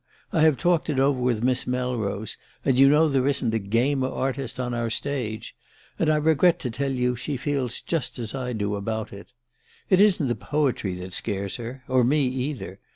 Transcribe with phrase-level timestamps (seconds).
[0.33, 4.07] I have talked it over with Miss Melrose and you know there isn't a gamer
[4.07, 5.55] artist on our stage
[5.99, 9.27] and I regret to tell you she feels just as I do about it.
[9.91, 12.79] It isn't the poetry that scares her or me either.